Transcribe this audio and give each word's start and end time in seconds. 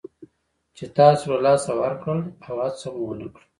چې 0.75 0.85
تاسو 0.97 1.25
له 1.33 1.39
لاسه 1.45 1.71
ورکړل 1.81 2.19
او 2.47 2.55
هڅه 2.65 2.87
مو 2.93 3.01
ونه 3.09 3.27
کړه. 3.33 3.45